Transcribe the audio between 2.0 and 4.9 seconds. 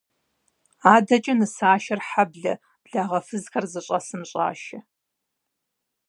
хьэблэ, благъэ фызхэр зыщӀэсым щӀашэ.